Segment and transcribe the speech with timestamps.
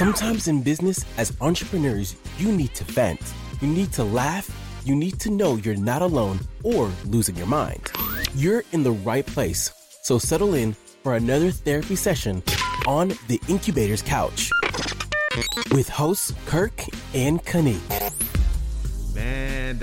[0.00, 3.20] Sometimes in business, as entrepreneurs, you need to vent.
[3.60, 4.48] You need to laugh.
[4.82, 7.92] You need to know you're not alone or losing your mind.
[8.34, 9.70] You're in the right place.
[10.00, 10.72] So settle in
[11.02, 12.42] for another therapy session
[12.86, 14.48] on the Incubator's Couch
[15.72, 16.82] with hosts Kirk
[17.12, 18.09] and Kanique.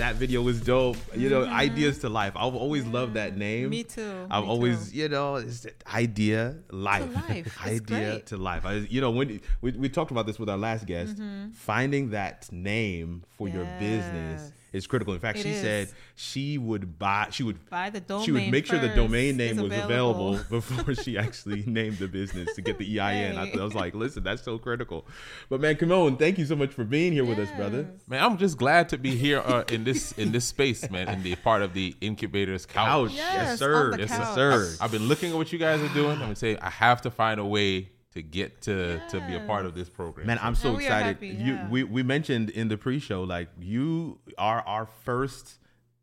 [0.08, 0.96] That video was dope.
[1.18, 2.32] You know, ideas to life.
[2.38, 3.70] I've always loved that name.
[3.71, 4.26] Me too.
[4.32, 5.00] I've Me always, too.
[5.00, 7.14] you know, it's idea life.
[7.14, 7.57] life.
[7.68, 7.79] Idea
[8.12, 8.25] great.
[8.28, 8.65] to life.
[8.65, 11.21] I, you know, when we, we talked about this with our last guest,
[11.56, 14.43] finding that name for your business Mm-hmm.
[14.43, 14.51] Yes.
[14.74, 15.14] Is critical.
[15.14, 15.62] In fact, It she is.
[15.62, 18.26] said she would buy, she would Buy the domain.
[18.26, 20.38] She would make sure the domain name was available, available.
[20.50, 23.38] before she actually named the business to get the EIN.
[23.38, 23.60] I, Right.
[23.60, 25.06] I was like, listen, that's so critical.
[25.50, 27.88] But man, Kimon, thank you so much for being here with us, brother.
[28.07, 31.24] Man, I'm just glad to be here uh, in this in this space, man, in
[31.24, 32.88] the part of the incubator's couch.
[32.88, 33.14] Ouch.
[33.14, 33.95] Yes, yes, on sir.
[33.98, 34.36] Yes, couch.
[34.36, 34.76] sir.
[34.81, 36.14] I've been looking at what you guys are doing.
[36.14, 39.40] I'm gonna say I have to find a way to get to to be a
[39.52, 40.26] part of this program.
[40.28, 41.08] Man, I'm so And we excited.
[41.16, 41.70] happy, You, yeah.
[41.70, 45.59] we we mentioned in the pre-show like you are our first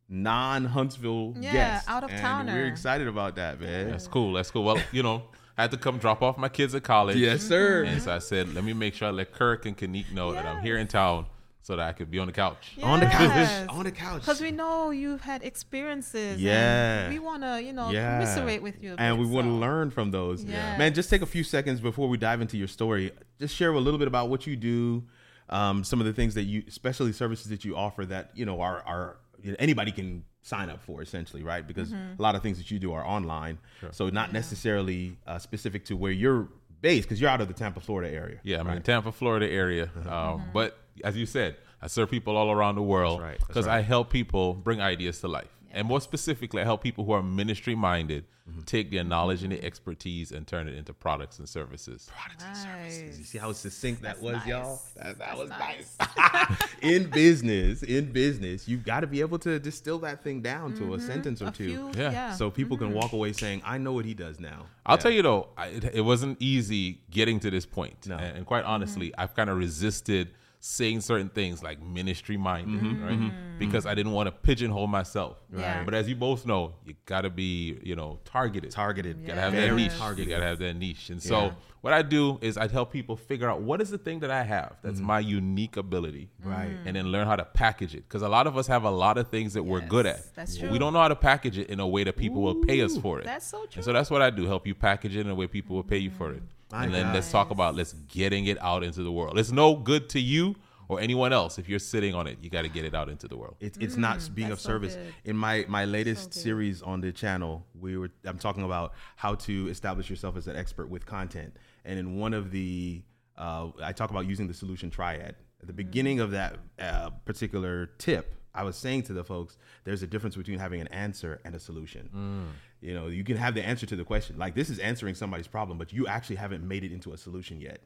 [0.09, 2.53] non-Huntsville Yeah, guest, out of and towner.
[2.55, 2.69] We're er.
[2.69, 3.91] excited about that, man.
[3.91, 4.33] that's cool.
[4.35, 4.65] That's cool.
[4.65, 5.23] Well, you know,
[5.59, 7.17] I had to come drop off my kids at college.
[7.17, 7.85] Yes, sir.
[7.85, 10.45] And so I said, let me make sure I let Kirk and Kanique know that
[10.47, 11.27] I'm here in town
[11.65, 12.77] so that I could be on the couch.
[12.83, 13.69] On the couch.
[13.71, 14.21] On the couch.
[14.21, 16.33] Because we know you've had experiences.
[16.35, 17.09] and Yeah.
[17.09, 18.19] We want to, you know, Yeah.
[18.21, 18.93] commiserate with you.
[18.93, 20.45] a and bit, we want to learn from those.
[20.45, 20.79] Yes.
[20.79, 23.13] Man, just take a few seconds before we dive into your story.
[23.41, 25.05] Just share a little bit about what you do,
[25.49, 28.61] um, some of the things that you, especially services that you offer that you know
[28.61, 31.67] are are you know, anybody can sign up for essentially, right?
[31.67, 32.19] Because Mm-hmm.
[32.21, 33.57] a lot of things that you do are online,
[33.91, 36.49] so not necessarily uh, specific to where you're
[36.83, 38.39] based because you're out of the Tampa, Florida area.
[38.43, 39.89] Yeah, I'm in the Tampa, Florida area.
[40.07, 43.47] Um, But as you said, I serve people all around the world That's right, that's
[43.47, 45.49] because I help people bring ideas to life.
[45.75, 48.61] And more specifically, I help people who are ministry minded mm-hmm.
[48.61, 52.09] take their knowledge and their expertise and turn it into products and services.
[52.09, 52.65] You Nice.
[52.65, 53.19] And services.
[53.19, 54.47] You see how succinct that That's was, nice.
[54.47, 54.83] y'all?
[54.97, 55.97] That, that That's was nice.
[55.99, 56.59] nice.
[56.83, 60.95] in business, in business, you've got to be able to distill that thing down to
[60.95, 61.07] a mm-hmm.
[61.07, 61.55] sentence or Mm-hmm.
[61.55, 61.93] A two.
[61.93, 62.13] few, Yeah.
[62.13, 62.33] yeah.
[62.35, 62.97] So people can mm-hmm.
[62.97, 64.67] walk away saying, I know what he does now.
[64.87, 68.07] I'll tell you though, I, it, it wasn't easy getting to this point.
[68.07, 68.17] No.
[68.17, 70.31] And, and quite honestly, I've kind of resisted
[70.67, 73.05] saying certain things like ministry minded, mm-hmm.
[73.05, 73.19] right?
[73.19, 73.59] Mm-hmm.
[73.59, 75.37] Because I didn't want to pigeonhole myself.
[75.55, 75.85] Yeah.
[75.85, 78.71] But as you both know, you got to be, you know, targeted.
[78.71, 79.21] Targeted.
[79.21, 79.93] You gotta have that niche.
[79.99, 80.31] targeted.
[80.31, 81.11] You gotta have that niche.
[81.11, 81.53] And so
[81.83, 84.43] what I do is I help people figure out what is the thing that I
[84.43, 85.07] have that's mm-hmm.
[85.07, 86.31] my unique ability.
[86.43, 86.75] Right.
[86.87, 88.09] And then learn how to package it.
[88.09, 90.35] Because a lot of us have a lot of things that we're good at.
[90.35, 90.71] that's true.
[90.71, 92.97] We don't know how to package it in a way that people will pay us
[92.97, 93.27] for it.
[93.27, 93.81] That's so true.
[93.81, 95.83] And so that's what I do, help you package it in a way people will
[95.83, 96.43] pay you for it.
[96.73, 97.15] My and then God.
[97.15, 99.39] let's talk about let's getting it out into the world.
[99.39, 100.57] It's no good to you
[100.89, 102.39] or anyone else if you're sitting on it.
[102.43, 103.57] You got to get it out into the world.
[103.61, 104.95] It's, it's not being of Mm, so service.
[104.97, 105.15] good.
[105.25, 106.41] In my my latest good.
[106.43, 110.57] series on the channel, we were I'm talking about how to establish yourself as an
[110.57, 111.57] expert with content.
[111.85, 113.03] And in one of the
[113.37, 115.37] uh, I talk about using the solution triad.
[115.61, 120.03] At the beginning of that uh, particular tip, I was saying to the folks, there's
[120.03, 122.53] a difference between having an answer and a solution.
[122.81, 124.39] You know, you can have the answer to the question.
[124.39, 127.61] Like this is answering somebody's problem, but you actually haven't made it into a solution
[127.61, 127.81] yet.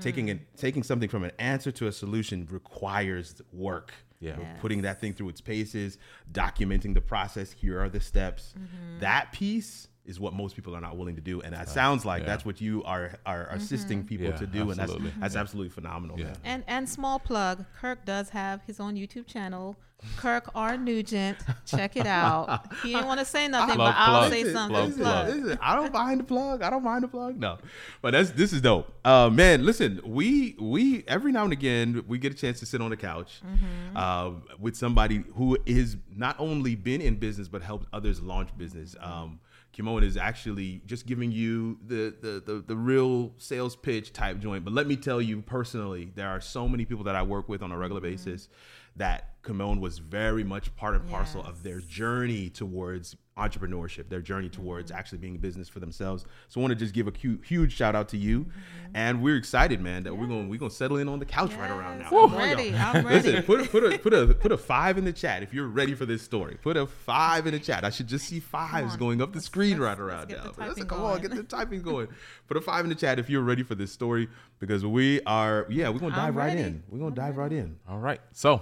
[0.00, 3.92] Taking it, taking something from an answer to a solution requires work.
[4.20, 4.36] Yeah.
[4.38, 4.58] Yes.
[4.60, 5.98] putting that thing through its paces,
[6.30, 7.50] documenting the process.
[7.50, 8.54] Here are the steps.
[8.56, 9.00] Mm-hmm.
[9.00, 12.22] That piece is what most people are not willing to do, and that sounds like
[12.22, 12.28] yeah.
[12.28, 14.96] that's what you are are assisting people Yeah, to do, absolutely.
[14.96, 16.18] and that's that's absolutely phenomenal.
[16.18, 16.24] Yeah.
[16.26, 16.36] Man.
[16.44, 19.76] And and small plug, Kirk does have his own YouTube channel,
[20.16, 21.38] Kirk R Nugent.
[21.66, 22.66] Check it out.
[22.82, 24.74] He didn't want to say nothing, Plug, but I'll say Listen, something.
[24.74, 25.26] plug, listen, Plug.
[25.26, 25.36] plug.
[25.44, 26.62] listen, I don't mind the plug.
[26.62, 27.38] I don't mind the plug.
[27.38, 27.58] No,
[28.00, 28.92] but that's this is dope.
[29.04, 32.80] Uh, man, listen, we we every now and again we get a chance to sit
[32.80, 33.96] on the couch Mm-hmm.
[33.96, 38.96] uh, with somebody who is not only been in business but helped others launch business.
[39.00, 39.38] Um,
[39.76, 44.64] Kimon is actually just giving you the, the the the real sales pitch type joint.
[44.64, 47.62] But let me tell you personally, there are so many people that I work with
[47.62, 48.10] on a regular Mm-hmm.
[48.10, 48.48] basis
[48.96, 54.48] that Kimon was very much part and parcel of their journey towards entrepreneurship, their journey
[54.48, 54.98] towards Mm-hmm.
[54.98, 56.24] actually being in business for themselves.
[56.48, 58.90] So I want to just give a hu- huge shout out to you, Mm-hmm.
[58.94, 61.52] and we're excited, man, that we're going we're going to settle in on the couch
[61.54, 62.08] right around now.
[62.10, 62.74] I'm ready.
[62.74, 63.32] I'm ready.
[63.32, 65.66] Listen, put a, put a put a put a five in the chat if you're
[65.68, 66.58] ready for this story.
[66.62, 67.84] Put a five in the chat.
[67.84, 70.66] I should just see fives going up the screen right let's- around let's get now.
[70.66, 72.08] Let's- come on, get the typing going.
[72.48, 74.28] Put a five in the chat if you're ready for this story
[74.58, 75.66] because we are.
[75.70, 76.82] Yeah, we're gonna dive right in.
[76.88, 77.76] We're gonna dive right in.
[77.88, 78.20] All right.
[78.32, 78.60] So,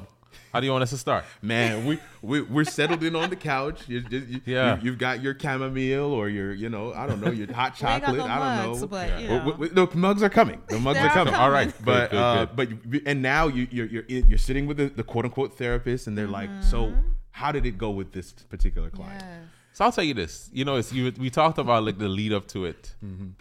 [0.53, 1.25] how do you want us to start?
[1.43, 3.89] Man, we, we we're settled in on the couch.
[3.89, 4.79] You, you, you, Yeah.
[4.81, 7.89] you, have got your chamomile or your, you know, I don't know, your hot We
[7.89, 8.19] ain't got chocolate.
[8.19, 8.87] no I don't mugs, know.
[8.89, 10.63] but, you Well, we- we- the mugs are coming.
[10.69, 11.33] The mugs are are coming.
[11.35, 11.41] coming.
[11.41, 12.57] All right, but good, uh, good.
[12.93, 16.17] but and now you you're you're, you're sitting with the, the quote unquote therapist, and
[16.17, 17.09] they're like, so Mm-hmm.
[17.33, 19.23] how did it go with this particular client?
[19.25, 19.45] Yes.
[19.73, 20.51] So I'll tell you this.
[20.53, 21.13] You know, it's you.
[21.19, 22.95] We talked about like the lead up to it.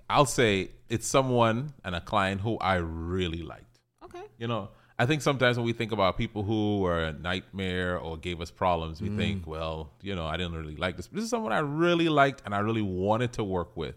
[0.09, 3.79] I'll say it's someone and a client who I really liked.
[4.03, 4.21] Okay.
[4.37, 8.17] You know, I think sometimes when we think about people who were a nightmare or
[8.17, 11.07] gave us problems, we think, well, you know, I didn't really like this.
[11.07, 13.95] But This is someone I really liked and I really wanted to work with.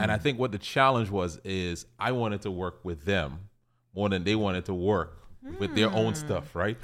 [0.00, 3.48] And I think what the challenge was is I wanted to work with them
[3.94, 5.22] more than they wanted to work
[5.58, 6.76] with their own stuff, right?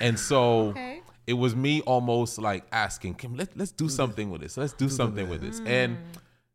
[0.00, 1.00] And so Okay.
[1.26, 4.58] it was me almost like asking, Kim, let, let's do something with this.
[4.58, 5.62] Let's do something with this.
[5.64, 5.98] And,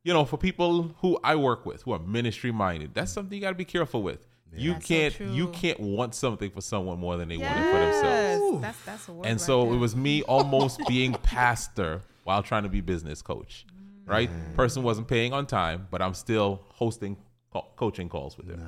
[0.03, 3.41] you know, for people who I work with who are ministry minded, that's something you
[3.41, 4.27] got to be careful with.
[4.57, 7.79] You That's can't you can't want something for someone more than they want it for
[7.79, 8.03] themselves.
[8.05, 9.25] Yes, that's that's a word.
[9.25, 13.65] And right so it was me almost being pastor while trying to be business coach.
[13.69, 14.11] Mm.
[14.11, 14.29] Right?
[14.55, 17.17] Person wasn't paying on time, but I'm still hosting
[17.51, 18.61] co- coaching calls with them.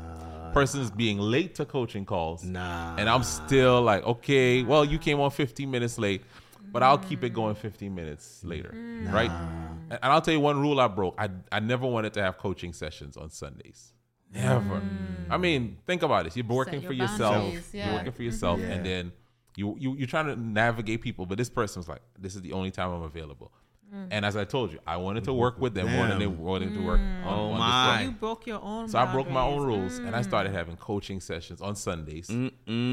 [0.53, 2.43] Person's being late to coaching calls.
[2.43, 2.95] Nah.
[2.97, 6.23] And I'm still like, okay, well, you came on 15 minutes late,
[6.71, 7.59] but I'll keep it going mm.
[7.59, 8.71] 15 minutes later.
[8.73, 9.11] Mm.
[9.11, 9.31] Right?
[9.31, 11.15] And and I'll tell you one rule I broke.
[11.17, 13.93] I, I never wanted to have coaching sessions on Sundays.
[14.33, 14.81] Never.
[15.29, 16.35] I mean, think about this.
[16.37, 17.35] You're working your for yourself.
[17.35, 19.11] boundaries, You're working for yourself, and then
[19.55, 21.25] you you you're trying to navigate people.
[21.25, 23.51] But this person was like, "This is the only time I'm available."
[23.93, 24.07] Mm.
[24.11, 26.39] And as I told you, I wanted to work with them more than they Them.
[26.39, 26.99] wanted to work.
[26.99, 28.01] On, Oh, on my.
[28.03, 28.89] you broke your own.
[28.89, 29.93] So I broke my own boundaries.
[29.93, 32.27] rules, and I started having coaching sessions on Sundays.
[32.27, 32.51] Mm.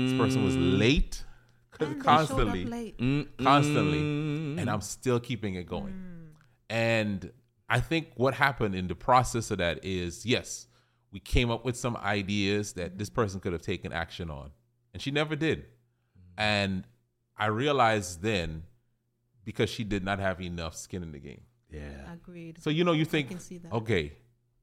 [0.08, 1.25] This person was late,
[1.81, 2.96] And they up constantly, late.
[3.38, 4.60] constantly, Mm.
[4.60, 5.94] and I'm still keeping it going.
[6.70, 7.32] And
[7.69, 10.69] I think what happened in the process of that is, yes,
[11.14, 14.50] we came up with some ideas that this person could have taken action on,
[14.93, 15.64] and she never did.
[16.37, 16.82] And
[17.38, 18.64] I realized then
[19.44, 21.43] because she did not have enough skin in the game.
[21.70, 22.12] Yeah.
[22.12, 22.58] Agreed.
[22.61, 23.72] So you know, you think, can see that.
[23.72, 24.14] okay,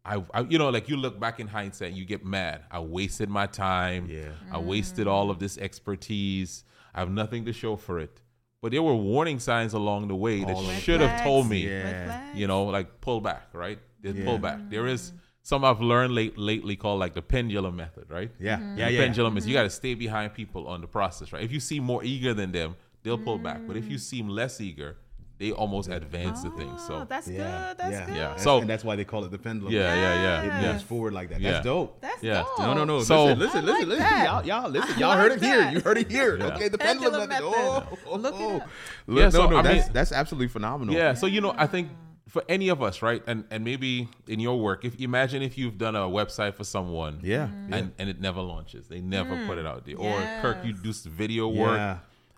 [0.04, 2.64] I, I, you know, like you look back in hindsight, and you get mad.
[2.70, 4.08] I wasted my time.
[4.10, 4.32] Yeah.
[4.52, 6.66] I wasted all of this expertise.
[6.94, 8.22] I have nothing to show for it.
[8.62, 11.66] But there were warning signs along the way that All of should have told me,
[11.66, 12.36] Yeah.
[12.36, 13.80] You know, like pull back, right?
[14.04, 14.26] Yeah.
[14.26, 14.70] pull back.
[14.70, 15.21] There is mm.
[15.44, 18.32] Some I've learned late, lately called like the pendulum method, right?
[18.40, 18.58] Yeah.
[18.58, 18.78] Mm-hmm.
[18.78, 18.86] Yeah.
[18.88, 19.00] the Yeah.
[19.02, 21.44] pendulum is you got to stay behind people on the process, right?
[21.44, 23.62] If you seem more eager than them, they'll pull back.
[23.68, 24.98] But if you seem less eager,
[25.40, 26.70] they almost advance the thing.
[26.72, 27.38] Oh, so that's Yeah.
[27.70, 27.78] good.
[27.80, 28.06] That's yeah.
[28.06, 28.16] good.
[28.16, 28.22] Yeah.
[28.28, 29.74] That's- So- and that's why they call it the pendulum.
[29.74, 30.72] yeah, yeah, yeah, It yeah.
[30.74, 31.42] moves forward like that.
[31.42, 31.54] Yeah.
[31.54, 32.00] That's dope.
[32.00, 32.44] That's Yeah.
[32.44, 32.60] dope.
[32.60, 33.02] No, no, no.
[33.02, 34.04] So- listen, listen, I listen, like listen.
[34.04, 34.46] that.
[34.46, 35.00] Y'all, y'all, listen.
[35.00, 35.72] Y'all like heard it here.
[35.72, 36.38] You heard it here.
[36.38, 36.46] Yeah.
[36.54, 37.46] Okay, the pendulum, Pendulum method.
[37.50, 37.98] method.
[38.06, 38.56] Oh, oh, Look it oh.
[38.58, 38.70] up.
[39.08, 40.94] Look, Yeah, no, so, no, I that's mean- that's absolutely phenomenal.
[40.94, 41.16] Yeah.
[41.16, 41.90] So you know, I think
[42.32, 45.78] for any of us, right, and and maybe in your work, if imagine if you've
[45.78, 47.50] done a website for someone, Yeah.
[47.70, 50.94] and and it never launches, they never put it out there, or Kirk, you do
[50.94, 51.98] some video work, Yeah.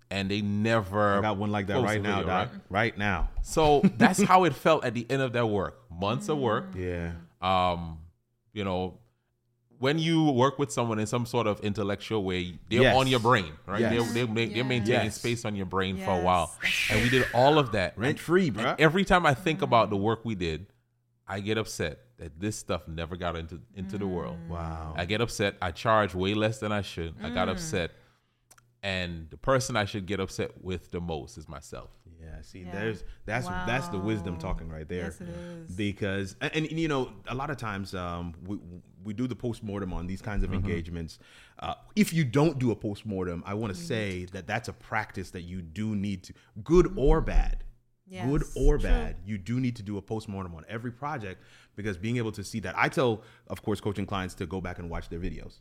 [0.10, 2.50] and they never I got one like that right now, video, Doc.
[2.52, 2.62] right?
[2.70, 3.30] Right now.
[3.44, 5.80] So that's how it felt at the end of that work.
[5.92, 6.74] Months of work.
[6.76, 7.12] Yeah.
[7.40, 8.00] Um,
[8.52, 8.98] you know,
[9.84, 12.96] when you work with someone in some sort of intellectual way, they're Yes.
[13.00, 13.82] on your brain, right?
[13.82, 13.92] Yes.
[14.14, 15.16] They're, they're, they're maintaining Yes.
[15.24, 16.48] space on your brain for a while.
[16.90, 17.98] And we did all of that.
[17.98, 18.76] Rent And- free, and bro.
[18.80, 20.68] every time I think about the work we did,
[21.28, 24.38] I get upset that this stuff never got into into the world.
[24.50, 24.94] Wow.
[24.96, 25.56] I get upset.
[25.62, 27.14] I charge way less than I should.
[27.22, 27.34] I Mm.
[27.34, 27.92] got upset.
[28.82, 31.90] And the person I should get upset with the most is myself.
[32.22, 32.72] Yeah, see, Yeah.
[32.72, 35.06] there's that's that's the wisdom talking right there.
[35.06, 35.72] Yes, it is.
[35.76, 38.58] Because and, and, you know, a lot of times um, we
[39.04, 40.66] we do the postmortem on these kinds of Mm-hmm.
[40.70, 41.20] engagements.
[41.60, 43.88] Uh, if you don't do a postmortem, I want to Mm-hmm.
[43.88, 46.34] say that that's a practice that you do need to,
[46.64, 47.64] good or bad.
[48.10, 48.90] Good Yes, or true.
[48.90, 51.42] bad, you do need to do a postmortem on every project
[51.76, 52.76] because being able to see that.
[52.78, 55.54] I tell, of course, coaching clients to go back and watch their videos,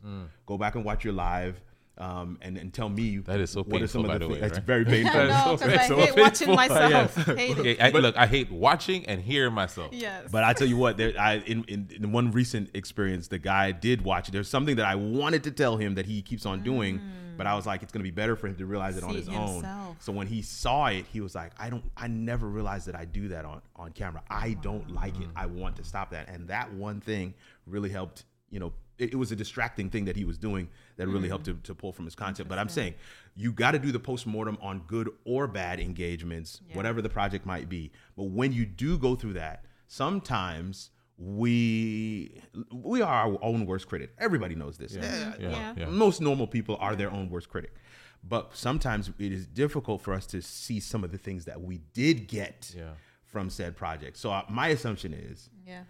[0.45, 1.61] go back and watch your live,
[1.97, 3.25] um, and and tell me Mm.
[3.25, 4.63] That is so what are some painful, by of the the way, That's right?
[4.65, 5.19] very painful.
[5.19, 6.55] I know, so because I so hate watching painful.
[6.55, 7.15] myself.
[7.15, 7.81] Hate Okay, it.
[7.81, 9.93] I, look, I hate watching and hearing myself.
[9.93, 10.29] Yes.
[10.31, 13.71] But I tell you what, there, I in, in in one recent experience, the guy
[13.71, 14.29] did watch.
[14.31, 16.99] There's something that I wanted to tell him that he keeps on doing,
[17.37, 19.27] but I was like, it's gonna be better for him to realize it on his
[19.27, 19.63] it own.
[19.99, 23.05] So when he saw it, he was like, I don't, I never realized that I
[23.05, 24.23] do that on on camera.
[24.29, 25.27] I don't like it.
[25.35, 26.27] I want to stop that.
[26.29, 27.35] And that one thing
[27.67, 28.25] really helped.
[28.49, 31.45] You know, it, it was a distracting thing that he was doing that really helped
[31.45, 32.47] to, to pull from his content.
[32.49, 32.93] But I'm saying
[33.35, 36.75] you got to do the postmortem on good or bad engagements, Yeah.
[36.75, 37.91] whatever the project might be.
[38.15, 44.13] But when you do go through that, sometimes we we are our own worst critic.
[44.19, 44.95] Everybody knows this.
[44.95, 45.73] Eh, Yeah, Yeah.
[45.77, 45.85] yeah.
[45.89, 47.75] Most normal people are their own worst critic.
[48.23, 51.79] But sometimes it is difficult for us to see some of the things that we
[51.93, 52.93] did get Yeah.
[53.25, 54.17] from said project.
[54.17, 55.83] So uh, my assumption is yeah.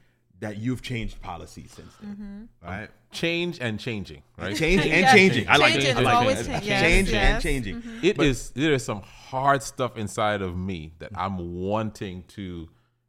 [0.43, 2.67] That you've changed policy since then, mm-hmm.
[2.67, 2.89] right?
[3.11, 4.55] Change and changing, right?
[4.55, 5.15] Change and Yes.
[5.15, 5.47] changing.
[5.47, 6.53] I like Changing I is like always that.
[6.53, 6.65] change.
[6.67, 7.43] Yes, Change and yes.
[7.43, 7.75] changing.
[7.77, 8.05] Mm-hmm.
[8.05, 11.17] It is there is some hard stuff inside of me that mm.
[11.23, 12.67] I'm wanting to,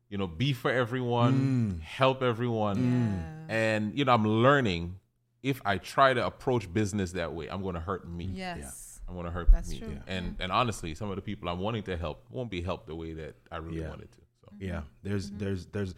[0.09, 1.35] you know, be for everyone,
[1.75, 1.81] mm.
[1.83, 3.47] help everyone.
[3.49, 5.00] And you know, I'm learning
[5.43, 8.31] if I try to approach business that way, I'm going to hurt me.
[8.33, 9.00] Yes.
[9.09, 9.79] I'm going to hurt That's me.
[9.81, 9.99] true.
[10.07, 12.95] And and honestly, some of the people I'm wanting to help won't be helped the
[12.95, 13.88] way that I really Yeah.
[13.88, 14.19] wanted to.
[14.43, 14.87] So Yeah, mm-hmm.
[15.03, 15.95] there's there's there's uh,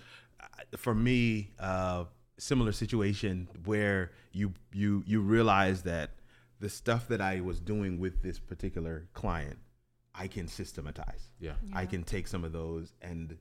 [0.77, 2.05] for me uh,
[2.39, 6.11] similar situation where you you you realize that
[6.61, 9.59] the stuff that I was doing with this particular client,
[10.15, 11.31] I can systematize.
[11.39, 11.53] Yeah.
[11.75, 13.37] I can take some of those and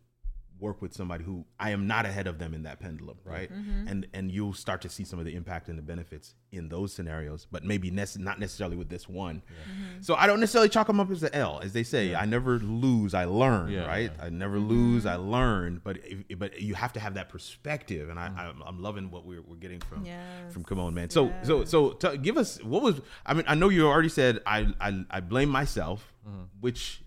[0.60, 3.52] work with somebody who I am not ahead of them in that pendulum, right?
[3.52, 3.88] Mm-hmm.
[3.88, 6.94] And and you'll start to see some of the impact and the benefits in those
[6.94, 9.38] scenarios, but maybe nec- not necessarily with this one.
[9.38, 10.02] Mm-hmm.
[10.02, 12.16] So I don't necessarily chalk them up as an L, as they say.
[12.16, 13.86] I never lose, I learn, Yeah.
[13.86, 14.12] right?
[14.22, 14.70] I never mm-hmm.
[14.70, 15.82] lose, I learn.
[15.84, 19.26] But if, but you have to have that perspective, and I, I'm, I'm loving what
[19.26, 20.54] we're, we're getting from Yes.
[20.54, 21.10] from Come On Man.
[21.10, 24.40] So so so t- give us what was I mean I know you already said
[24.46, 26.14] I I, I blame myself,
[26.60, 27.05] which uh,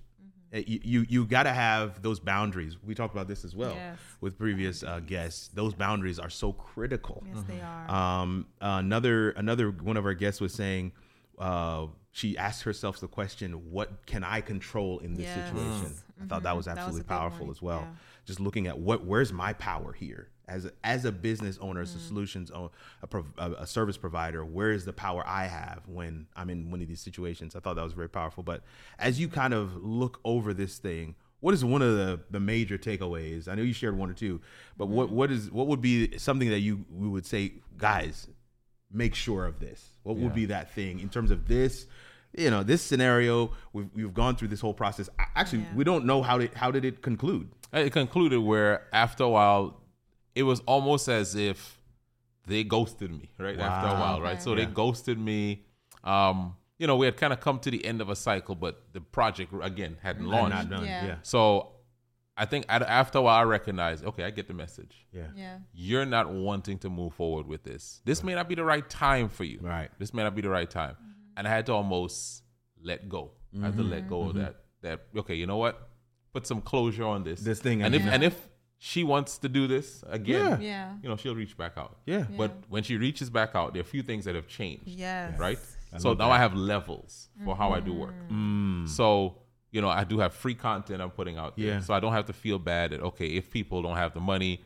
[0.52, 2.76] you you, you got to have those boundaries.
[2.82, 3.98] We talked about this as well Yes.
[4.20, 5.48] with previous uh, guests.
[5.48, 7.22] Those boundaries are so critical.
[7.26, 7.90] Yes, they are.
[7.90, 10.92] Um, another another one of our guests was saying
[11.38, 15.34] uh, she asked herself the question, "What can I control in this Yes.
[15.34, 17.80] situation?" I thought that was That was absolutely powerful as well.
[17.82, 17.94] Yeah.
[18.24, 21.94] Just looking at what where's my power here as a, as a business owner, as
[21.94, 22.08] a mm.
[22.08, 22.70] solutions owner,
[23.02, 24.44] a, a, a service provider.
[24.44, 27.54] Where is the power I have when I'm in one of these situations?
[27.54, 28.42] I thought that was very powerful.
[28.42, 28.62] But
[28.98, 31.14] as you kind of look over this thing.
[31.40, 33.46] What is one of the, the major takeaways?
[33.46, 34.40] I know you shared one or two,
[34.76, 35.12] but what, mm.
[35.12, 38.26] what is what would be something that you we would say, guys,
[38.90, 39.88] make sure of this?
[40.02, 41.86] What would be that thing in terms of this?
[42.36, 43.52] You know, this scenario.
[43.72, 45.08] We've, we've gone through this whole process.
[45.36, 45.74] Actually, Yeah.
[45.76, 47.50] we don't know how did how did it conclude?
[47.72, 49.80] It concluded where after a while,
[50.38, 51.80] it was almost as if
[52.46, 53.58] they ghosted me, right?
[53.58, 54.34] After a while, right?
[54.34, 54.40] Okay.
[54.40, 54.70] So they Yeah.
[54.82, 55.64] ghosted me.
[56.04, 58.92] Um, you know, we had kind of come to the end of a cycle, but
[58.92, 60.56] the project again hadn't Had launched.
[60.56, 60.86] not done.
[60.86, 61.06] Yeah.
[61.06, 61.72] Yeah, So
[62.36, 65.06] I think after a while, I recognized, okay, I get the message.
[65.12, 65.58] yeah, yeah.
[65.72, 68.00] You're not wanting to move forward with this.
[68.04, 69.58] This may not be the right time for you.
[69.60, 69.90] Right.
[69.98, 70.94] This may not be the right time.
[70.94, 71.36] Mm-hmm.
[71.36, 72.44] And I had to almost
[72.80, 73.32] let go.
[73.60, 74.08] I had to let mm-hmm.
[74.08, 74.38] go of mm-hmm.
[74.38, 74.54] that.
[74.82, 75.88] That okay, you know what?
[76.32, 77.40] Put some closure on this.
[77.40, 78.14] This thing And if again.
[78.14, 78.47] and if
[78.80, 80.68] she wants to do this again, Yeah.
[80.68, 80.94] yeah.
[81.02, 81.98] you know, she'll reach back out.
[82.06, 82.18] yeah.
[82.30, 82.36] Yeah.
[82.36, 85.38] But when she reaches back out, there are a few things that have changed Yes.
[85.38, 85.58] right?
[85.92, 86.34] I so love now that.
[86.34, 88.14] I have levels for how I do work.
[88.30, 88.88] Mm.
[88.88, 89.36] So
[89.70, 91.80] you know, I do have free content I'm putting out there, Yeah.
[91.80, 94.64] so I don't have to feel bad that okay, if people don't have the money,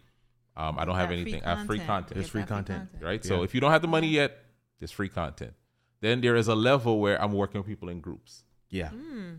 [0.56, 1.44] um, I don't have That free anything.
[1.44, 2.88] I have free content, There's free that content.
[3.00, 3.20] right?
[3.24, 3.28] Yeah.
[3.28, 4.38] So if you don't have the money yet,
[4.78, 5.54] there's free content.
[6.00, 8.90] Then there is a level where I'm working with people in groups Yeah,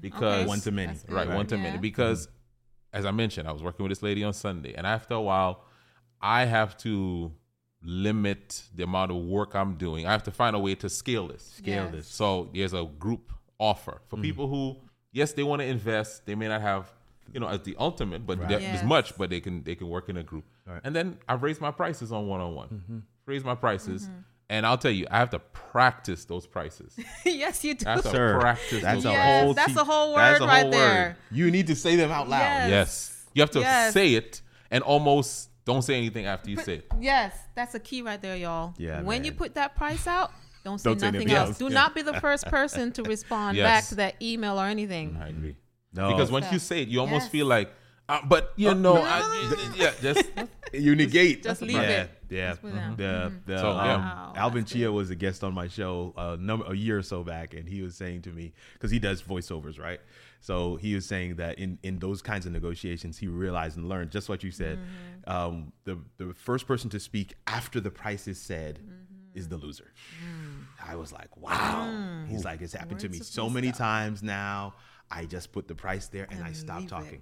[0.01, 0.87] because One to many.
[0.93, 1.15] That's good.
[1.15, 1.63] right, one to Yeah.
[1.63, 1.77] many.
[1.77, 2.27] Because
[2.93, 5.63] as I mentioned, I was working with this lady on Sunday, and after a while,
[6.21, 7.31] I have to
[7.83, 10.05] limit the amount of work I'm doing.
[10.05, 11.43] I have to find a way to scale this.
[11.57, 11.91] scale Yes.
[11.91, 12.07] this.
[12.07, 14.23] So there's a group offer for mm-hmm.
[14.23, 14.77] people who,
[15.11, 16.25] yes, they want to invest.
[16.25, 16.93] They may not have,
[17.33, 18.51] you know, as the ultimate, but Right.
[18.51, 18.61] Yes.
[18.61, 20.45] there's much, but they can they can work in a group.
[20.65, 20.81] Right.
[20.83, 23.03] And then I've raised my prices on one on one.
[23.25, 24.19] Raised my prices, mm-hmm.
[24.53, 26.95] And I'll tell you, I have to practice those prices.
[27.25, 27.87] yes, you do.
[27.87, 28.81] I have to Sir, practice.
[28.83, 29.53] that's those a Yes, whole.
[29.55, 30.79] that's te- a whole that's word a right whole word.
[30.79, 31.17] there.
[31.31, 32.39] You need to say them out loud.
[32.39, 32.69] Yes.
[32.69, 33.93] Yes, you have to Yes.
[33.93, 36.87] say it and almost don't say anything after you say it.
[36.99, 38.73] Yes, that's a key right there, y'all.
[38.77, 40.31] Yeah, When you put that price out,
[40.63, 41.49] don't say Don't say nothing anything else.
[41.49, 41.57] else.
[41.57, 41.71] Do Yeah.
[41.73, 43.65] not be the first person to respond Yes.
[43.65, 45.17] back to that email or anything.
[45.19, 45.55] I agree.
[45.95, 47.31] No, Because once you say it, you almost Yes.
[47.31, 47.71] feel like,
[48.09, 50.23] uh, but you know, I, yeah, just
[50.73, 51.43] you negate.
[51.43, 52.09] Just leave yeah, it.
[52.29, 52.97] Yeah, Just put it.
[52.97, 54.01] The, the So, um.
[54.01, 57.03] Wow, Alvin that's Chia was a guest on my show a number a year or
[57.03, 59.99] so back, and he was saying to me because he does voiceovers, right?
[60.41, 64.11] So he was saying that in in those kinds of negotiations, he realized and learned
[64.11, 64.77] just what you said.
[64.77, 65.31] Mm-hmm.
[65.31, 69.39] Um, the the first person to speak after the price is said Mm-hmm.
[69.39, 69.91] is the loser.
[70.23, 70.65] Mm.
[70.85, 72.25] I was like, wow.
[72.27, 73.77] He's like, it's happened to me so many go?
[73.77, 74.73] times now.
[75.09, 77.21] I just put the price there and, I And stopped leave it.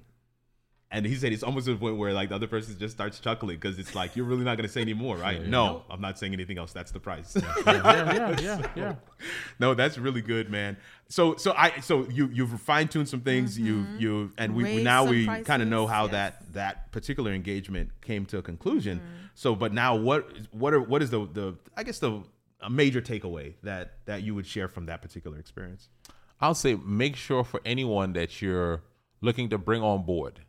[0.91, 0.97] Talking.
[0.97, 3.19] And he said it's almost to the point where like the other person just starts
[3.19, 5.45] chuckling because it's like you're really not going to say any more, right?
[5.45, 6.73] No, I'm not saying anything else.
[6.73, 7.35] That's the price.
[7.65, 8.95] yeah, yeah, yeah, yeah.
[9.59, 10.77] no, that's really good, man.
[11.09, 13.57] So so I so you you've fine tuned some things.
[13.57, 13.99] You mm-hmm.
[13.99, 16.11] you and we, we Raised now we kind of know how yes.
[16.11, 18.99] that that particular engagement came to a conclusion.
[18.99, 19.25] Mm-hmm.
[19.35, 22.23] So but now what what are what is the the I guess the
[22.63, 25.89] a major takeaway that that you would share from that particular experience?
[26.39, 28.81] I'll say make sure for anyone that you're
[29.21, 30.39] looking to bring on board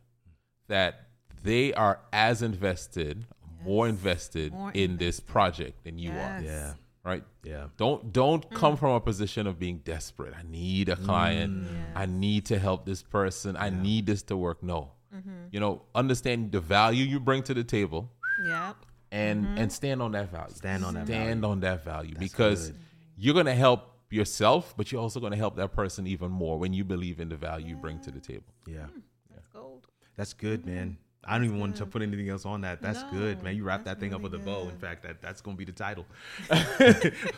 [0.67, 1.07] that
[1.43, 3.25] they are as invested,
[3.63, 6.41] more invested More in this project than you are.
[6.43, 6.73] Yeah.
[7.03, 7.23] Right?
[7.43, 7.67] Yeah.
[7.77, 8.55] Don't don't mm.
[8.55, 10.33] come from a position of being desperate.
[10.37, 11.65] I need a client.
[11.65, 11.67] Mm.
[11.95, 13.57] I need to help this person.
[13.57, 14.63] I need this to work.
[14.63, 14.91] No.
[15.13, 15.29] Mm-hmm.
[15.51, 18.09] You know, understand the value you bring to the table
[18.47, 18.73] Yeah.
[19.11, 19.57] and mm-hmm.
[19.57, 20.55] and stand on that value.
[20.55, 21.23] Stand on that value.
[21.23, 22.79] Stand on that value because good.
[23.17, 26.57] you're going to help yourself, but you're also going to help that person even more
[26.57, 28.53] when you believe in the value you bring to the table.
[28.65, 28.85] Yeah.
[28.85, 28.99] Hmm.
[29.33, 29.87] That's gold.
[30.15, 30.97] That's good, man.
[31.25, 32.81] I don't even want to put anything else on that.
[32.81, 33.55] That's good, man.
[33.55, 34.67] You wrap that thing up really with a bow.
[34.67, 36.05] In fact, that that's gonna be the title.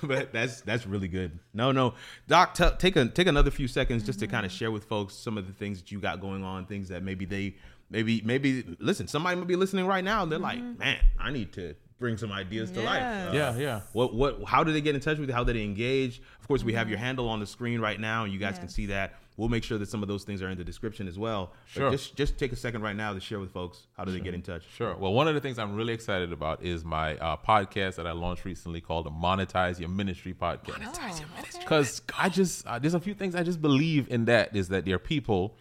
[0.04, 1.38] but that's that's really good.
[1.54, 1.94] No, no,
[2.28, 5.14] Doc, t- take a take another few seconds just to kind of share with folks
[5.14, 7.56] some of the things that you got going on, things that maybe they
[7.90, 9.08] maybe maybe listen.
[9.08, 10.24] Somebody might be listening right now.
[10.24, 12.86] And they're like, man, I need to bring some ideas to Yeah.
[12.86, 13.30] life.
[13.30, 13.82] Uh, Yeah, yeah.
[13.94, 14.44] What what?
[14.46, 15.36] How do they get in touch with you?
[15.36, 16.22] How do they engage?
[16.40, 18.70] Of course, we have your handle on the screen right now, and you guys can
[18.70, 19.14] see that.
[19.38, 21.52] We'll make sure that some of those things are in the description as well.
[21.74, 21.92] But Sure.
[21.92, 23.88] just just take a second right now to share with folks.
[23.98, 24.64] How do they get in touch?
[24.78, 24.96] Sure.
[24.96, 28.14] Well, one of the things I'm really excited about is my uh, podcast that I
[28.14, 30.80] launched recently called the Monetize Your Ministry podcast.
[30.80, 31.60] Monetize your ministry.
[31.62, 34.86] Because I just uh, there's a few things I just believe in that is that
[34.86, 35.56] there are people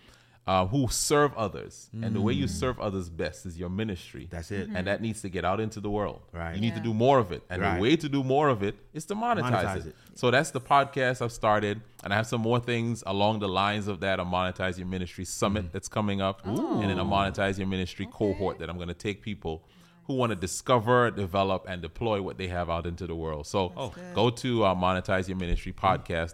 [0.46, 4.28] uh, who serve others, and the way you serve others best is your ministry.
[4.30, 4.68] That's it.
[4.74, 6.20] and that needs to get out into the world.
[6.32, 6.54] Right.
[6.54, 7.76] You need to do more of it, and Right.
[7.76, 9.86] the way to do more of it is to monetize, Monetize it.
[9.88, 9.96] it.
[10.14, 13.88] So that's the podcast I've started, and I have some more things along the lines
[13.88, 14.20] of that.
[14.20, 18.58] A monetize your ministry summit that's coming up, and then a monetize your ministry cohort
[18.58, 19.62] that I'm going to take people
[20.06, 23.46] who want to discover, develop, and deploy what they have out into the world.
[23.46, 24.14] So good.
[24.14, 25.72] go to uh, monetize your ministry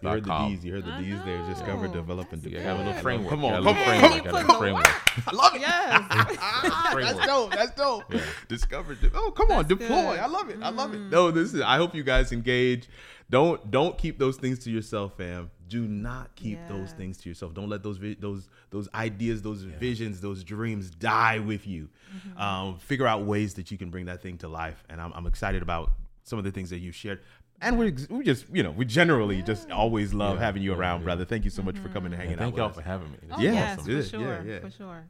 [0.03, 0.65] You heard the D's.
[0.65, 1.47] You heard the D's there.
[1.49, 1.95] Discover, know.
[1.95, 2.59] develop, and deploy.
[2.59, 3.31] I have a little framework.
[3.31, 3.85] Come Yeah, on, come on.
[3.85, 4.13] framework.
[4.13, 5.29] You I got a put little the framework.
[5.29, 5.61] I love it.
[5.61, 7.15] Yes.
[7.15, 7.53] that's dope.
[7.53, 8.15] That's dope.
[8.49, 8.95] Discover.
[8.97, 9.87] de- Oh, come on, deploy.
[9.89, 10.19] good.
[10.21, 10.59] I love it.
[10.63, 10.99] I love it.
[10.99, 11.61] No, this is.
[11.61, 12.89] I hope you guys engage.
[13.29, 15.51] Don't don't keep those things to yourself, fam.
[15.71, 17.55] Do not keep those things to yourself.
[17.55, 21.89] Don't let those vi- those those ideas, those visions, those dreams die with you.
[22.37, 24.83] Um, figure out ways that you can bring that thing to life.
[24.91, 25.93] And I'm, I'm excited about
[26.25, 27.21] some of the things that you shared.
[27.63, 31.01] And we we just you know we generally just always love Yeah, having you around,
[31.01, 31.05] yeah.
[31.05, 31.25] brother.
[31.25, 32.39] Thank you so much for coming and hanging out.
[32.41, 32.59] Thank out.
[32.59, 33.19] y'all for having me.
[33.31, 33.85] Oh, Yeah, yes, awesome.
[33.85, 34.45] for yeah, sure.
[34.47, 34.59] yeah.
[34.61, 35.05] For sure.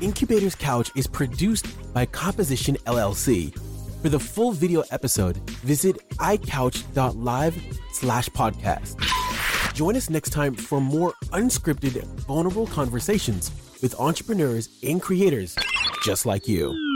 [0.00, 3.54] Incubator's Couch is produced by Composition LLC.
[4.02, 9.74] For the full video episode, visit iCouch.live slash podcast.
[9.74, 13.50] Join us next time for more unscripted, vulnerable conversations
[13.82, 15.56] with entrepreneurs and creators
[16.02, 16.87] just like you.